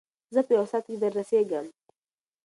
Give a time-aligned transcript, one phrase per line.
[0.33, 1.65] زه په یو ساعت کې در رسېږم.